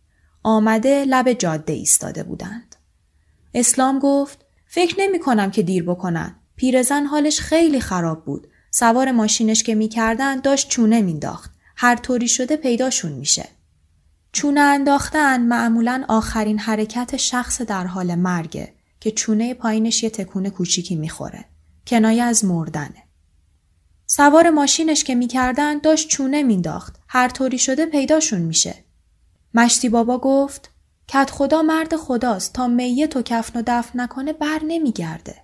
آمده 0.44 1.06
لب 1.06 1.34
جاده 1.34 1.74
ایستاده 1.74 2.24
بودند. 2.24 2.76
اسلام 3.54 4.00
گفت 4.00 4.46
فکر 4.68 4.96
نمی 5.00 5.20
کنم 5.20 5.52
که 5.52 5.62
دیر 5.62 5.84
بکنن. 5.84 6.36
پیرزن 6.56 7.06
حالش 7.06 7.40
خیلی 7.40 7.80
خراب 7.80 8.26
بود. 8.26 8.48
سوار 8.72 9.12
ماشینش 9.12 9.64
که 9.64 9.76
می‌کردن 9.76 10.40
داشت 10.40 10.70
چونه 10.70 11.02
مینداخت. 11.02 11.52
هر 11.76 11.96
طوری 11.96 12.28
شده 12.28 12.58
پیداشون 12.58 13.12
میشه. 13.12 13.50
چونه 14.32 14.62
انداختن 14.62 15.42
معمولا 15.42 16.06
آخرین 16.08 16.60
حرکت 16.60 17.18
شخص 17.18 17.62
در 17.62 17.88
حال 17.88 18.16
مرگه 18.16 18.74
که 19.00 19.12
چونه 19.12 19.54
پایینش 19.54 20.04
یه 20.04 20.10
تکونه 20.10 20.50
کوچیکی 20.50 20.96
می‌خوره. 20.96 21.46
کنایه 21.88 22.24
از 22.24 22.46
مردنه. 22.46 23.11
سوار 24.14 24.50
ماشینش 24.50 25.04
که 25.04 25.16
می‌کردن 25.16 25.78
داشت 25.78 26.08
چونه 26.10 26.44
مینداخت. 26.44 26.96
هر 27.08 27.30
طوری 27.30 27.58
شده 27.58 27.86
پیداشون 27.86 28.42
میشه. 28.42 28.76
مشتی 29.54 29.90
بابا 29.90 30.18
گفت 30.18 30.70
کت 31.08 31.30
خدا 31.32 31.62
مرد 31.62 31.96
خداست 31.96 32.54
تا 32.54 32.68
میت 32.68 33.16
و 33.16 33.22
کفن 33.22 33.60
و 33.60 33.64
دفن 33.68 34.02
نکنه 34.02 34.34
بر 34.34 34.60
نمیگرده. 34.68 35.36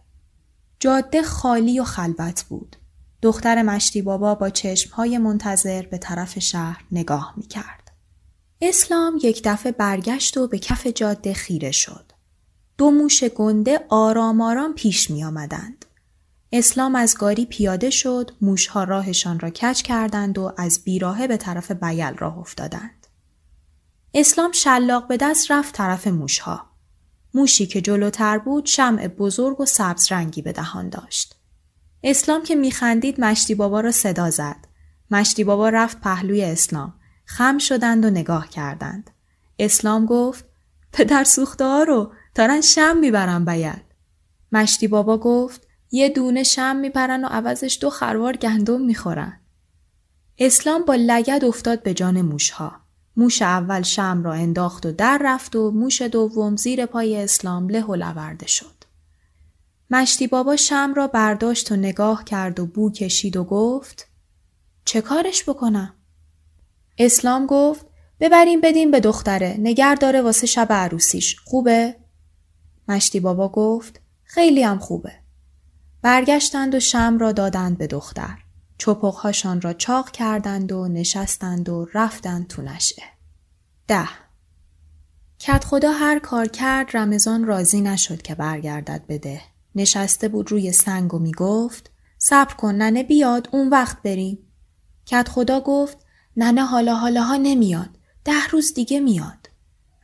جاده 0.80 1.22
خالی 1.22 1.80
و 1.80 1.84
خلوت 1.84 2.44
بود. 2.50 2.76
دختر 3.22 3.62
مشتی 3.62 4.02
بابا 4.02 4.36
با 4.36 4.50
چشمهای 4.50 5.18
منتظر 5.18 5.82
به 5.82 5.98
طرف 5.98 6.40
شهر 6.40 6.84
نگاه 6.92 7.34
می‌کرد. 7.38 7.92
اسلام 8.62 9.20
یک 9.24 9.42
دفعه 9.46 9.72
برگشت 9.72 10.38
و 10.38 10.48
به 10.48 10.60
کف 10.60 10.88
جاده 10.88 11.34
خیره 11.34 11.72
شد. 11.72 12.12
دو 12.78 12.92
موش 12.92 13.24
گنده 13.24 13.86
آرام 13.90 14.42
آرام 14.42 14.74
پیش 14.74 15.12
می 15.12 15.24
آمدند. 15.24 15.86
اسلام 16.52 16.96
از 16.96 17.18
گاری 17.18 17.46
پیاده 17.46 17.90
شد، 17.90 18.32
موشها 18.42 18.84
راهشان 18.84 19.40
را 19.40 19.50
کچ 19.50 19.82
کردند 19.82 20.38
و 20.38 20.54
از 20.58 20.84
بیراهه 20.84 21.28
به 21.28 21.38
طرف 21.38 21.72
بیل 21.72 22.14
راه 22.18 22.38
افتادند. 22.38 23.08
اسلام 24.14 24.52
شلاق 24.52 25.08
به 25.08 25.18
دست 25.18 25.52
رفت 25.52 25.76
طرف 25.76 26.08
موشها. 26.08 26.66
موشی 27.34 27.68
که 27.68 27.82
جلوتر 27.82 28.38
بود 28.38 28.66
شمع 28.66 29.08
بزرگ 29.08 29.62
و 29.62 29.66
سبز 29.66 30.12
رنگی 30.12 30.42
به 30.42 30.52
دهان 30.52 30.90
داشت. 30.90 31.36
اسلام 32.04 32.44
که 32.44 32.56
میخندید 32.56 33.22
مشتی 33.22 33.56
بابا 33.56 33.82
را 33.82 33.92
صدا 33.92 34.30
زد. 34.30 34.68
مشتی 35.12 35.44
بابا 35.44 35.70
رفت 35.70 36.02
پهلوی 36.02 36.44
اسلام. 36.44 36.94
خم 37.26 37.58
شدند 37.58 38.06
و 38.06 38.10
نگاه 38.10 38.50
کردند. 38.50 39.10
اسلام 39.60 40.06
گفت 40.06 40.46
پدر 40.94 41.24
سوخته 41.24 41.86
رو 41.86 42.12
تارن 42.36 42.62
شم 42.62 42.98
می‌برم 42.98 43.46
بیل. 43.46 43.82
مشتی 44.52 44.88
بابا 44.88 45.18
گفت 45.18 45.67
یه 45.92 46.10
دونه 46.10 46.44
شم 46.44 46.76
میپرن 46.76 47.26
و 47.26 47.28
عوضش 47.28 47.78
دو 47.82 47.90
خروار 47.90 48.38
گندم 48.38 48.82
می‌خورن. 48.82 49.40
اسلام 50.38 50.86
با 50.86 50.96
لگد 50.96 51.46
افتاد 51.46 51.84
به 51.84 51.94
جان 51.94 52.22
موشها. 52.22 52.72
موش 53.18 53.42
اول 53.42 53.82
شم 53.82 54.22
را 54.24 54.34
انداخت 54.34 54.86
و 54.86 54.92
در 54.92 55.20
رفت 55.24 55.56
و 55.56 55.72
موش 55.72 56.02
دوم 56.02 56.56
زیر 56.56 56.86
پای 56.86 57.18
اسلام 57.24 57.70
له 57.70 57.84
و 57.84 57.96
لورده 57.96 58.48
شد. 58.48 58.84
مشتی 59.90 60.28
بابا 60.28 60.56
شم 60.56 60.94
را 60.96 61.08
برداشت 61.08 61.72
و 61.72 61.76
نگاه 61.76 62.24
کرد 62.24 62.60
و 62.60 62.66
بو 62.66 62.92
کشید 62.92 63.38
و 63.38 63.44
گفت 63.44 64.08
چه 64.86 65.02
کارش 65.02 65.50
بکنم؟ 65.50 65.94
اسلام 66.98 67.46
گفت 67.46 67.86
ببریم 68.20 68.62
بدیم 68.62 68.92
به 68.92 69.00
دختره 69.00 69.56
نگر 69.60 69.96
داره 69.96 70.22
واسه 70.22 70.48
شب 70.48 70.68
عروسیش 70.70 71.40
خوبه؟ 71.46 71.96
مشتی 72.88 73.20
بابا 73.20 73.50
گفت 73.50 74.02
خیلی 74.24 74.64
هم 74.64 74.80
خوبه. 74.80 75.27
برگشتند 76.02 76.76
و 76.76 76.80
شم 76.80 77.18
را 77.18 77.32
دادند 77.32 77.78
به 77.78 77.88
دختر. 77.88 78.38
چپقهاشان 78.78 79.62
را 79.62 79.74
چاق 79.74 80.12
کردند 80.12 80.72
و 80.72 80.88
نشستند 80.88 81.70
و 81.70 81.88
رفتند 81.94 82.48
تو 82.48 82.62
نشه. 82.62 83.04
ده 83.88 84.10
کت 85.40 85.64
خدا 85.64 85.92
هر 85.92 86.20
کار 86.20 86.48
کرد 86.48 86.98
رمضان 86.98 87.46
راضی 87.46 87.82
نشد 87.82 88.22
که 88.22 88.36
برگردد 88.36 89.04
بده. 89.10 89.42
نشسته 89.76 90.28
بود 90.28 90.52
روی 90.52 90.72
سنگ 90.72 91.14
و 91.14 91.20
می‌گفت 91.20 91.92
صبر 92.18 92.54
کن 92.54 92.76
ننه 92.76 93.04
بیاد 93.04 93.50
اون 93.52 93.70
وقت 93.70 94.02
بریم. 94.02 94.38
کت 95.06 95.30
خدا 95.30 95.62
گفت 95.62 95.98
ننه 96.38 96.66
حالا 96.66 96.96
حالا 96.96 97.24
ها 97.24 97.36
نمیاد. 97.36 97.90
ده 98.26 98.48
روز 98.52 98.74
دیگه 98.74 99.00
میاد. 99.00 99.50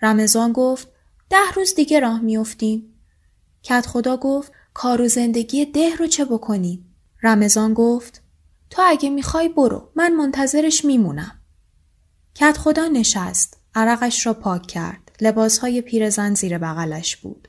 رمضان 0.01 0.53
گفت 0.53 0.87
ده 1.29 1.51
روز 1.55 1.75
دیگه 1.75 1.99
راه 1.99 2.19
میافتیم. 2.19 2.93
کت 3.63 3.85
خدا 3.85 4.17
گفت 4.17 4.51
کار 4.73 5.01
و 5.01 5.07
زندگی 5.07 5.65
ده 5.65 5.95
رو 5.95 6.07
چه 6.07 6.25
بکنیم؟ 6.25 6.95
رمضان 7.23 7.73
گفت 7.73 8.21
تو 8.69 8.81
اگه 8.85 9.09
می‌خوای 9.09 9.49
برو 9.49 9.89
من 9.95 10.13
منتظرش 10.13 10.85
میمونم. 10.85 11.39
کت 12.35 12.57
خدا 12.57 12.87
نشست. 12.87 13.57
عرقش 13.75 14.25
را 14.25 14.33
پاک 14.33 14.67
کرد. 14.67 15.11
لباسهای 15.21 15.81
پیرزن 15.81 16.33
زیر 16.33 16.57
بغلش 16.57 17.15
بود. 17.15 17.47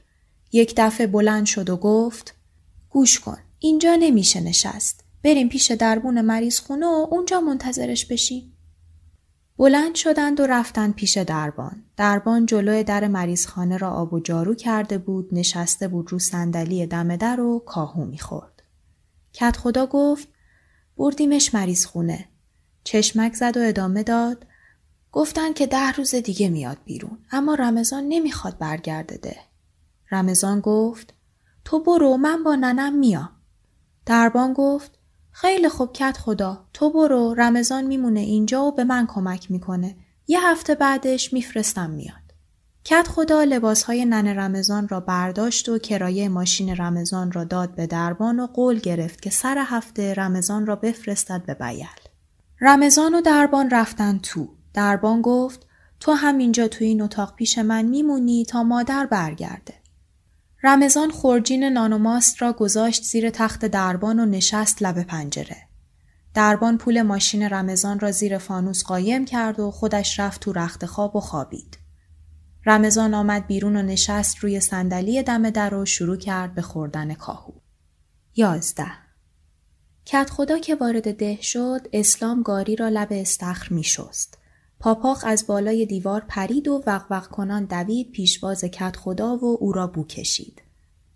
یک 0.53 0.75
دفعه 0.77 1.07
بلند 1.07 1.47
شد 1.47 1.71
و 1.71 1.77
گفت 1.77 2.35
گوش 2.91 3.21
کن. 3.21 3.39
اینجا 3.59 3.95
نمیشه 3.95 4.41
نشست. 4.41 5.05
بریم 5.23 5.49
پیش 5.49 5.71
دربون 5.71 6.21
مریض 6.21 6.61
خونه 6.61 6.87
و 6.87 7.07
اونجا 7.11 7.41
منتظرش 7.41 8.07
بشیم. 8.07 8.54
بلند 9.57 9.95
شدند 9.95 10.41
و 10.41 10.47
رفتند 10.47 10.95
پیش 10.95 11.19
دربان. 11.19 11.85
دربان 11.97 12.47
جلوی 12.47 12.85
در 12.85 13.09
مریضخانه 13.09 13.77
را 13.77 13.91
آب 13.91 14.13
و 14.13 14.21
جارو 14.21 14.55
کرده 14.55 14.99
بود، 14.99 15.29
نشسته 15.33 15.89
بود 15.89 16.13
رو 16.13 16.19
صندلی 16.19 16.87
دم 16.87 17.17
در 17.17 17.41
و 17.41 17.59
کاهو 17.59 18.05
می‌خورد. 18.05 18.63
کت 19.33 19.57
خدا 19.57 19.87
گفت 19.87 20.29
بردیمش 20.97 21.55
مریض 21.55 21.87
خونه. 21.87 22.29
چشمک 22.85 23.35
زد 23.35 23.57
و 23.57 23.61
ادامه 23.61 24.03
داد. 24.03 24.47
گفتن 25.13 25.53
که 25.53 25.67
ده 25.67 25.93
روز 25.93 26.15
دیگه 26.15 26.49
میاد 26.49 26.79
بیرون 26.85 27.19
اما 27.31 27.55
رمضان 27.55 28.05
نمی‌خواد 28.09 28.59
برگرده 28.59 29.17
ده. 29.17 29.37
رمضان 30.11 30.61
گفت 30.61 31.15
تو 31.65 31.83
برو 31.83 32.17
من 32.17 32.43
با 32.43 32.55
ننم 32.55 32.99
میام. 32.99 33.31
دربان 34.07 34.53
گفت 34.53 34.99
خیلی 35.37 35.69
خوب 35.69 35.93
کت 35.93 36.19
خدا. 36.19 36.65
تو 36.73 36.91
برو 36.91 37.35
رمضان 37.39 37.85
میمونه 37.85 38.21
اینجا 38.21 38.63
و 38.63 38.75
به 38.75 38.85
من 38.85 39.07
کمک 39.07 39.51
می‌کنه. 39.51 39.97
یه 40.27 40.49
هفته 40.49 40.75
بعدش 40.75 41.33
میفرستم 41.33 41.91
میاد. 41.91 42.25
کت 42.85 43.09
خدا 43.09 43.45
لباسهای 43.45 44.05
نن 44.05 44.29
رمضان 44.29 44.89
را 44.89 45.01
برداشت 45.01 45.69
و 45.69 45.79
کرایه 45.79 46.29
ماشین 46.29 46.77
رمضان 46.77 47.33
را 47.33 47.45
داد 47.45 47.75
به 47.75 47.87
دربان 47.87 48.41
و 48.41 48.47
قول 48.47 48.79
گرفت 48.79 49.23
که 49.23 49.31
سر 49.31 49.65
هفته 49.67 50.15
رمضان 50.15 50.67
را 50.67 50.77
بفرستد 50.77 51.43
به 51.47 51.55
بیل 51.55 51.87
رمضان 52.61 53.15
و 53.15 53.21
دربان 53.21 53.71
رفتن 53.71 54.19
تو. 54.19 54.49
دربان 54.75 55.23
گفت 55.23 55.67
تو 56.01 56.13
همینجا 56.13 56.69
تو 56.69 56.85
این 56.85 57.03
اتاق 57.03 57.35
پیش 57.35 57.59
من 57.59 57.83
میمونی 57.83 58.45
تا 58.45 58.63
مادر 58.63 59.07
برگرده. 59.07 59.75
رمضان 60.67 61.11
خورجین 61.11 61.65
نانوماست 61.65 62.43
را 62.43 62.53
گذاشت 62.53 63.03
زیر 63.03 63.31
تخت 63.31 63.65
دربان 63.65 64.21
و 64.21 64.27
نشست 64.27 64.83
لب 64.83 65.03
پنجره. 65.03 65.57
دربان 66.35 66.79
پول 66.79 67.03
ماشین 67.03 67.43
رمضان 67.43 68.01
را 68.01 68.11
زیر 68.11 68.39
فانوس 68.39 68.85
قایم 68.85 69.25
کرد 69.25 69.61
و 69.61 69.71
خودش 69.71 70.21
رفت 70.21 70.41
تو 70.41 70.53
رخت 70.53 70.87
خواب 70.87 71.17
و 71.17 71.21
خوابید. 71.21 71.79
رمضان 72.67 73.15
آمد 73.15 73.47
بیرون 73.47 73.77
و 73.77 73.83
نشست 73.83 74.39
روی 74.39 74.61
صندلی 74.61 75.23
دم 75.23 75.51
در 75.51 75.75
و 75.75 75.85
شروع 75.85 76.17
کرد 76.17 76.55
به 76.55 76.63
خوردن 76.63 77.15
کاهو. 77.15 77.53
یازده 78.37 78.93
کت 80.05 80.31
خدا 80.31 80.59
که 80.59 80.75
وارد 80.75 81.17
ده 81.17 81.39
شد 81.43 81.89
اسلام 81.93 82.43
گاری 82.43 82.77
را 82.77 82.89
لب 82.89 83.09
استخر 83.11 83.75
می 83.75 83.85
شست. 83.85 84.39
پاپاق 84.85 85.19
از 85.27 85.47
بالای 85.47 85.87
دیوار 85.87 86.25
پرید 86.29 86.69
و 86.69 86.83
وقوق 86.87 87.27
کنان 87.27 87.65
دوید 87.65 88.13
پیشواز 88.13 88.65
کت 88.65 88.97
خدا 88.97 89.37
و 89.37 89.57
او 89.61 89.73
را 89.73 89.87
بو 89.87 90.07
کشید. 90.07 90.63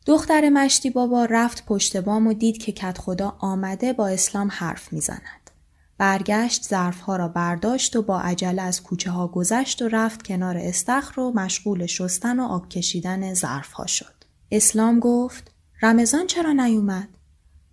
دختر 0.06 0.48
مشتی 0.48 0.90
بابا 0.90 1.24
رفت 1.24 1.66
پشت 1.66 1.96
بام 1.96 2.26
و 2.26 2.32
دید 2.32 2.58
که 2.58 2.92
خدا 2.92 3.36
آمده 3.38 3.92
با 3.92 4.08
اسلام 4.08 4.48
حرف 4.52 4.92
می‌زند. 4.92 5.50
برگشت 5.98 6.68
ظرفها 6.68 7.16
را 7.16 7.28
برداشت 7.28 7.96
و 7.96 8.02
با 8.02 8.20
عجله 8.20 8.62
از 8.62 8.82
کوچه 8.82 9.10
ها 9.10 9.28
گذشت 9.28 9.82
و 9.82 9.88
رفت 9.88 10.22
کنار 10.22 10.56
استخر 10.56 11.20
و 11.20 11.32
مشغول 11.32 11.86
شستن 11.86 12.40
و 12.40 12.44
آب 12.44 12.68
کشیدن 12.68 13.34
ظرفها 13.34 13.86
شد. 13.86 14.24
اسلام 14.50 15.00
گفت 15.00 15.50
رمضان 15.82 16.26
چرا 16.26 16.52
نیومد؟ 16.52 17.08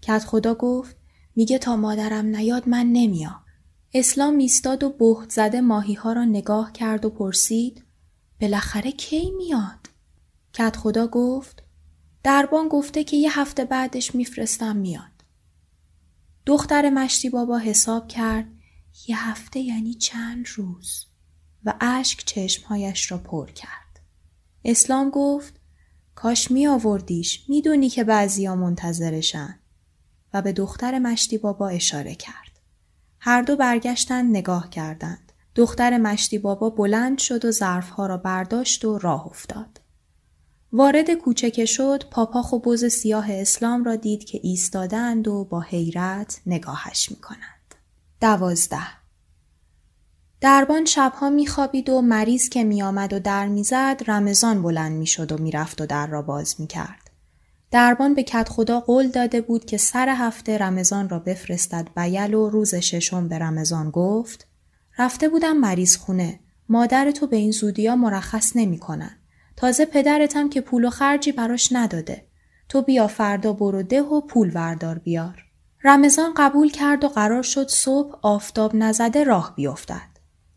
کت 0.01 0.25
خدا 0.25 0.53
گفت 0.53 0.95
میگه 1.35 1.57
تا 1.57 1.75
مادرم 1.75 2.25
نیاد 2.25 2.69
من 2.69 2.85
نمیام. 2.85 3.44
اسلام 3.97 4.37
ایستاد 4.37 4.83
و 4.83 4.89
بهت 4.89 5.29
زده 5.29 5.61
ماهی 5.61 5.93
ها 5.93 6.13
را 6.13 6.25
نگاه 6.25 6.71
کرد 6.71 7.05
و 7.05 7.09
پرسید 7.09 7.83
بالاخره 8.41 8.91
کی 8.91 9.31
میاد؟ 9.31 9.89
کت 10.53 10.75
خدا 10.75 11.07
گفت 11.07 11.63
دربان 12.23 12.67
گفته 12.67 13.03
که 13.03 13.17
یه 13.17 13.39
هفته 13.39 13.65
بعدش 13.65 14.15
میفرستم 14.15 14.75
میاد. 14.75 15.11
دختر 16.45 16.89
مشتی 16.89 17.29
بابا 17.29 17.57
حساب 17.57 18.07
کرد 18.07 18.47
یه 19.07 19.29
هفته 19.29 19.59
یعنی 19.59 19.93
چند 19.93 20.47
روز 20.55 21.05
و 21.65 21.73
اشک 21.81 22.25
چشمهایش 22.25 23.11
را 23.11 23.17
پر 23.17 23.51
کرد. 23.51 23.99
اسلام 24.65 25.09
گفت 25.09 25.53
کاش 26.15 26.51
می 26.51 26.67
آوردیش 26.67 27.49
می‌دونی 27.49 27.89
که 27.89 28.03
بعضیا 28.03 28.55
منتظرشن 28.55 29.59
و 30.33 30.41
به 30.41 30.51
دختر 30.53 30.99
مشتی 30.99 31.37
بابا 31.37 31.69
اشاره 31.69 32.15
کرد. 32.15 32.44
هر 33.27 33.41
دو 33.41 33.55
برگشتند 33.55 34.29
نگاه 34.29 34.69
کردند. 34.69 35.31
دختر 35.55 35.97
مشتی 35.97 36.37
بابا 36.37 36.69
بلند 36.69 37.17
شد 37.17 37.45
و 37.45 37.51
ظرفها 37.51 38.05
را 38.05 38.17
برداشت 38.17 38.85
و 38.85 38.97
راه 38.97 39.27
افتاد. 39.27 39.81
وارد 40.71 41.13
کوچه 41.13 41.51
که 41.51 41.65
شد 41.65 42.03
پاپاخ 42.11 42.53
و 42.53 42.59
بز 42.59 42.85
سیاه 42.85 43.31
اسلام 43.31 43.83
را 43.83 43.95
دید 43.95 44.23
که 44.23 44.39
ایستادند 44.43 45.27
و 45.27 45.43
با 45.43 45.61
حیرت 45.61 46.41
نگاهش 46.45 47.11
می 47.11 47.17
کنند. 47.17 47.75
دوازده 48.21 48.87
دربان 50.41 50.85
شبها 50.85 51.29
میخوابید 51.29 51.89
و 51.89 52.01
مریض 52.01 52.49
که 52.49 52.63
میآمد 52.63 53.13
و 53.13 53.19
در 53.19 53.47
می‌زد 53.47 54.01
رمضان 54.07 54.61
بلند 54.61 54.91
می‌شد 54.91 55.31
و 55.31 55.37
می‌رفت 55.37 55.81
و 55.81 55.85
در 55.85 56.07
را 56.07 56.21
باز 56.21 56.55
می‌کرد. 56.59 57.04
دربان 57.75 58.13
به 58.13 58.23
کت 58.23 58.49
خدا 58.49 58.79
قول 58.79 59.07
داده 59.07 59.41
بود 59.41 59.65
که 59.65 59.77
سر 59.77 60.09
هفته 60.09 60.57
رمضان 60.57 61.09
را 61.09 61.19
بفرستد 61.19 61.87
بیل 61.95 62.33
و 62.33 62.49
روز 62.49 62.75
ششم 62.75 63.27
به 63.27 63.39
رمضان 63.39 63.91
گفت 63.91 64.47
رفته 64.97 65.29
بودم 65.29 65.57
مریض 65.57 65.97
خونه 65.97 66.39
مادر 66.69 67.11
تو 67.11 67.27
به 67.27 67.37
این 67.37 67.51
زودیا 67.51 67.95
مرخص 67.95 68.51
نمی‌کنن 68.55 69.17
تازه 69.55 69.85
پدرتم 69.85 70.49
که 70.49 70.61
پول 70.61 70.85
و 70.85 70.89
خرجی 70.89 71.31
براش 71.31 71.69
نداده. 71.71 72.25
تو 72.69 72.81
بیا 72.81 73.07
فردا 73.07 73.53
برو 73.53 73.83
ده 73.83 74.01
و 74.01 74.21
پول 74.21 74.51
وردار 74.53 74.97
بیار. 74.97 75.45
رمضان 75.83 76.33
قبول 76.37 76.71
کرد 76.71 77.03
و 77.03 77.07
قرار 77.07 77.43
شد 77.43 77.67
صبح 77.69 78.19
آفتاب 78.21 78.75
نزده 78.75 79.23
راه 79.23 79.53
بیفتد. 79.55 80.09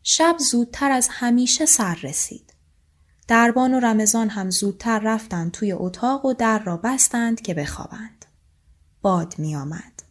شب 0.02 0.37
زودتر 0.50 0.90
از 0.90 1.09
همیشه 1.11 1.66
سر 1.66 1.98
رسید. 2.02 2.47
دربان 3.29 3.75
و 3.75 3.81
رمضان 3.81 4.29
هم 4.29 4.51
زودتر 4.51 4.99
رفتند 4.99 5.53
توی 5.53 5.73
اتاق 5.73 6.25
و 6.25 6.33
در 6.33 6.59
را 6.59 6.77
بستند 6.77 7.41
که 7.41 7.55
بخوابند. 7.55 8.25
باد 9.03 9.35
می 9.38 9.57
آمد. 9.57 10.03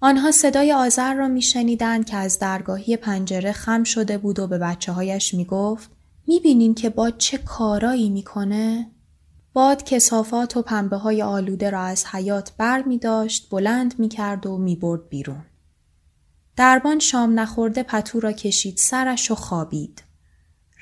آنها 0.00 0.30
صدای 0.30 0.72
آذر 0.72 1.14
را 1.14 1.28
می 1.28 1.42
شنیدند 1.42 2.06
که 2.06 2.16
از 2.16 2.38
درگاهی 2.38 2.96
پنجره 2.96 3.52
خم 3.52 3.84
شده 3.84 4.18
بود 4.18 4.38
و 4.38 4.46
به 4.46 4.58
بچه 4.58 4.92
هایش 4.92 5.34
می 5.34 5.44
گفت 5.44 5.90
می 6.26 6.40
بینین 6.40 6.74
که 6.74 6.90
باد 6.90 7.18
چه 7.18 7.38
کارایی 7.38 8.10
می‌کنه؟ 8.10 8.90
باد 9.52 9.84
کسافات 9.84 10.56
و 10.56 10.62
پنبه 10.62 10.96
های 10.96 11.22
آلوده 11.22 11.70
را 11.70 11.82
از 11.82 12.06
حیات 12.06 12.52
بر 12.58 12.82
می 12.82 12.98
داشت 12.98 13.50
بلند 13.50 13.98
می 13.98 14.08
کرد 14.08 14.46
و 14.46 14.58
می 14.58 14.76
برد 14.76 15.08
بیرون. 15.08 15.44
دربان 16.56 16.98
شام 16.98 17.40
نخورده 17.40 17.82
پتو 17.82 18.20
را 18.20 18.32
کشید 18.32 18.76
سرش 18.76 19.30
و 19.30 19.34
خوابید. 19.34 20.07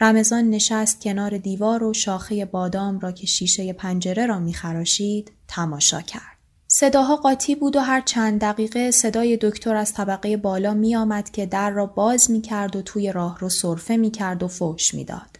رمضان 0.01 0.51
نشست 0.51 1.01
کنار 1.01 1.39
دیوار 1.39 1.85
و 1.85 1.95
شاخه 1.95 2.45
بادام 2.45 2.99
را 2.99 3.13
که 3.13 3.27
شیشه 3.27 3.73
پنجره 3.73 4.27
را 4.27 4.39
میخراشید 4.39 5.33
تماشا 5.49 6.01
کرد. 6.01 6.37
صداها 6.69 7.17
قاطی 7.17 7.55
بود 7.55 7.77
و 7.77 7.81
هر 7.81 8.01
چند 8.01 8.41
دقیقه 8.41 8.91
صدای 8.91 9.39
دکتر 9.41 9.75
از 9.75 9.95
طبقه 9.95 10.37
بالا 10.37 10.75
می 10.75 10.97
آمد 10.97 11.31
که 11.31 11.47
در 11.47 11.71
را 11.71 11.87
باز 11.87 12.31
می 12.31 12.41
کرد 12.41 12.77
و 12.77 12.83
توی 12.83 13.13
راه 13.13 13.39
رو 13.39 13.49
صرفه 13.49 13.97
می 13.97 14.11
کرد 14.11 14.43
و 14.43 14.49
فوش 14.49 14.95
می 14.95 15.05
داد. 15.05 15.39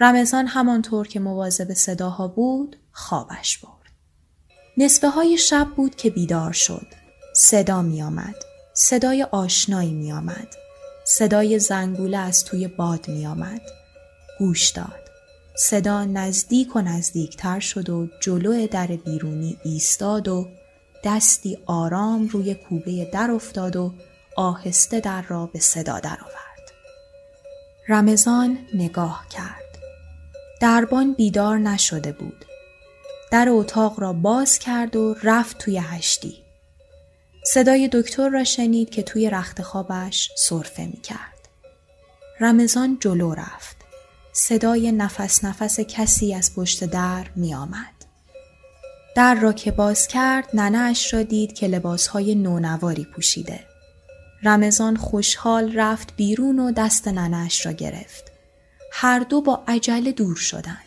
رمضان 0.00 0.46
همانطور 0.46 1.08
که 1.08 1.20
مواظب 1.20 1.74
صداها 1.74 2.28
بود 2.28 2.76
خوابش 2.92 3.58
برد. 3.58 3.92
نصفه 4.76 5.08
های 5.08 5.38
شب 5.38 5.68
بود 5.76 5.96
که 5.96 6.10
بیدار 6.10 6.52
شد. 6.52 6.86
صدا 7.34 7.82
می 7.82 8.02
آمد. 8.02 8.34
صدای 8.74 9.22
آشنایی 9.22 9.94
می 9.94 10.12
آمد. 10.12 10.48
صدای 11.04 11.58
زنگوله 11.58 12.18
از 12.18 12.44
توی 12.44 12.68
باد 12.68 13.08
می 13.08 13.26
آمد. 13.26 13.77
گوش 14.38 14.70
داد. 14.70 15.08
صدا 15.56 16.04
نزدیک 16.04 16.76
و 16.76 16.80
نزدیکتر 16.80 17.60
شد 17.60 17.90
و 17.90 18.08
جلو 18.20 18.66
در 18.66 18.86
بیرونی 18.86 19.58
ایستاد 19.64 20.28
و 20.28 20.48
دستی 21.04 21.58
آرام 21.66 22.28
روی 22.28 22.54
کوبه 22.54 23.04
در 23.12 23.30
افتاد 23.30 23.76
و 23.76 23.94
آهسته 24.36 25.00
در 25.00 25.22
را 25.22 25.46
به 25.46 25.58
صدا 25.58 26.00
درآورد. 26.00 26.72
رمضان 27.88 28.58
نگاه 28.74 29.26
کرد. 29.30 29.78
دربان 30.60 31.12
بیدار 31.12 31.58
نشده 31.58 32.12
بود. 32.12 32.44
در 33.30 33.48
اتاق 33.48 34.00
را 34.00 34.12
باز 34.12 34.58
کرد 34.58 34.96
و 34.96 35.16
رفت 35.22 35.58
توی 35.58 35.78
هشتی. 35.78 36.34
صدای 37.44 37.88
دکتر 37.92 38.28
را 38.28 38.44
شنید 38.44 38.90
که 38.90 39.02
توی 39.02 39.30
رخت 39.30 39.62
خوابش 39.62 40.30
صرفه 40.36 40.86
می 40.86 41.00
کرد. 41.00 41.48
رمضان 42.40 42.98
جلو 43.00 43.34
رفت. 43.34 43.77
صدای 44.32 44.92
نفس 44.92 45.44
نفس 45.44 45.80
کسی 45.80 46.34
از 46.34 46.54
پشت 46.54 46.84
در 46.84 47.26
می 47.36 47.54
آمد. 47.54 47.94
در 49.16 49.34
را 49.34 49.52
که 49.52 49.70
باز 49.70 50.08
کرد 50.08 50.48
ننه 50.54 50.78
اش 50.78 51.14
را 51.14 51.22
دید 51.22 51.52
که 51.52 51.66
لباسهای 51.66 52.34
نونواری 52.34 53.04
پوشیده. 53.04 53.60
رمضان 54.42 54.96
خوشحال 54.96 55.72
رفت 55.74 56.16
بیرون 56.16 56.58
و 56.58 56.72
دست 56.72 57.08
ننهش 57.08 57.66
را 57.66 57.72
گرفت. 57.72 58.24
هر 58.92 59.18
دو 59.18 59.40
با 59.40 59.64
عجله 59.68 60.12
دور 60.12 60.36
شدند. 60.36 60.84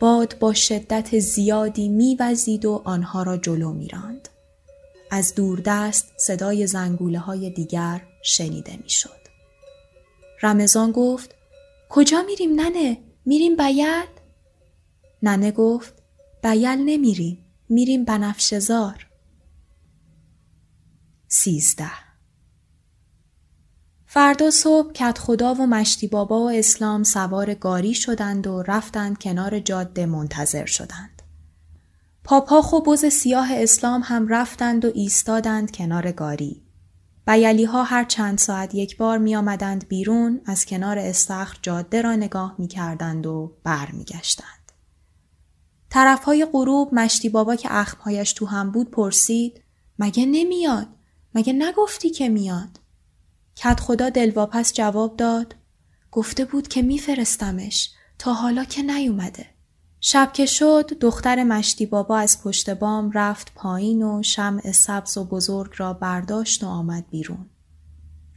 باد 0.00 0.38
با 0.38 0.54
شدت 0.54 1.18
زیادی 1.18 1.88
میوزید 1.88 2.64
و 2.64 2.82
آنها 2.84 3.22
را 3.22 3.36
جلو 3.36 3.72
میراند. 3.72 4.28
از 5.10 5.34
دوردست 5.34 6.12
صدای 6.16 6.66
زنگوله 6.66 7.18
های 7.18 7.50
دیگر 7.50 8.02
شنیده 8.22 8.76
می‌شد. 8.82 9.22
رمضان 10.42 10.92
گفت 10.92 11.34
کجا 11.94 12.22
میریم 12.22 12.60
ننه؟ 12.60 12.98
میریم 13.24 13.56
بیل؟ 13.56 14.06
ننه 15.22 15.50
گفت 15.50 15.94
بیل 16.42 16.68
نمیریم. 16.68 17.44
میریم 17.68 18.04
بنفشزار. 18.04 19.06
سیزده 21.28 21.90
فردا 24.06 24.50
صبح 24.50 24.92
کت 24.92 25.18
خدا 25.18 25.54
و 25.54 25.66
مشتی 25.66 26.06
بابا 26.06 26.40
و 26.40 26.50
اسلام 26.50 27.02
سوار 27.02 27.54
گاری 27.54 27.94
شدند 27.94 28.46
و 28.46 28.62
رفتند 28.62 29.18
کنار 29.18 29.60
جاده 29.60 30.06
منتظر 30.06 30.66
شدند. 30.66 31.22
پاپاخ 32.24 32.72
و 32.72 32.80
بز 32.82 33.04
سیاه 33.04 33.48
اسلام 33.52 34.02
هم 34.04 34.28
رفتند 34.28 34.84
و 34.84 34.90
ایستادند 34.94 35.70
کنار 35.70 36.12
گاری. 36.12 36.61
بیلی 37.26 37.64
ها 37.64 37.82
هر 37.82 38.04
چند 38.04 38.38
ساعت 38.38 38.74
یک 38.74 38.96
بار 38.96 39.18
می 39.18 39.36
آمدند 39.36 39.88
بیرون 39.88 40.40
از 40.46 40.66
کنار 40.66 40.98
استخر 40.98 41.58
جاده 41.62 42.02
را 42.02 42.16
نگاه 42.16 42.54
می 42.58 42.68
کردند 42.68 43.26
و 43.26 43.52
بر 43.64 43.90
می 43.90 44.04
گشتند. 44.04 44.72
طرف 45.90 46.24
های 46.24 46.46
غروب 46.52 46.94
مشتی 46.94 47.28
بابا 47.28 47.56
که 47.56 47.68
اخمهایش 47.70 48.32
تو 48.32 48.46
هم 48.46 48.70
بود 48.70 48.90
پرسید 48.90 49.62
مگه 49.98 50.26
نمیاد؟ 50.26 50.88
مگه 51.34 51.52
نگفتی 51.52 52.10
که 52.10 52.28
میاد؟ 52.28 52.80
کت 53.56 53.80
خدا 53.80 54.10
دلواپس 54.10 54.72
جواب 54.72 55.16
داد 55.16 55.54
گفته 56.10 56.44
بود 56.44 56.68
که 56.68 56.82
میفرستمش 56.82 57.90
تا 58.18 58.32
حالا 58.32 58.64
که 58.64 58.82
نیومده. 58.82 59.46
شب 60.04 60.30
که 60.32 60.46
شد 60.46 60.90
دختر 61.00 61.44
مشتی 61.44 61.86
بابا 61.86 62.18
از 62.18 62.42
پشت 62.42 62.70
بام 62.70 63.10
رفت 63.10 63.52
پایین 63.54 64.02
و 64.02 64.22
شمع 64.22 64.72
سبز 64.72 65.18
و 65.18 65.24
بزرگ 65.24 65.72
را 65.76 65.92
برداشت 65.92 66.64
و 66.64 66.66
آمد 66.66 67.04
بیرون. 67.10 67.46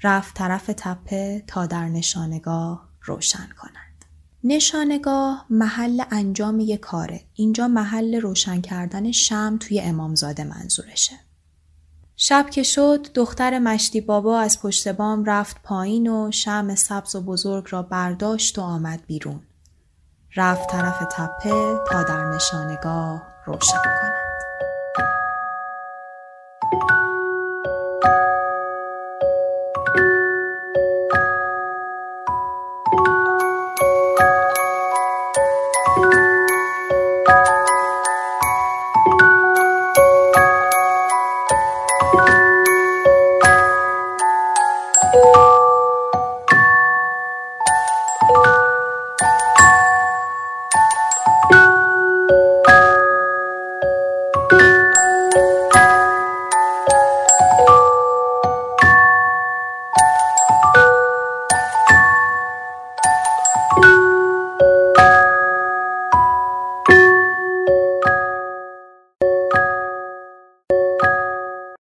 رفت 0.03 0.35
طرف 0.35 0.71
تپه 0.77 1.43
تا 1.47 1.65
در 1.65 1.89
نشانگاه 1.89 2.89
روشن 3.01 3.49
کند. 3.61 4.05
نشانگاه 4.43 5.45
محل 5.49 6.03
انجام 6.11 6.59
یک 6.59 6.79
کاره. 6.79 7.21
اینجا 7.33 7.67
محل 7.67 8.15
روشن 8.15 8.61
کردن 8.61 9.11
شم 9.11 9.57
توی 9.59 9.81
امامزاده 9.81 10.43
منظورشه. 10.43 11.15
شب 12.15 12.49
که 12.49 12.63
شد 12.63 13.07
دختر 13.13 13.59
مشتی 13.59 14.01
بابا 14.01 14.39
از 14.39 14.61
پشت 14.61 14.87
بام 14.87 15.23
رفت 15.25 15.57
پایین 15.63 16.07
و 16.07 16.31
شم 16.31 16.75
سبز 16.75 17.15
و 17.15 17.21
بزرگ 17.21 17.65
را 17.69 17.81
برداشت 17.81 18.59
و 18.59 18.61
آمد 18.61 19.05
بیرون. 19.07 19.39
رفت 20.37 20.69
طرف 20.69 21.03
تپه 21.11 21.79
تا 21.87 22.03
در 22.03 22.23
نشانگاه 22.23 23.21
روشن 23.45 23.81
کند. 23.83 24.24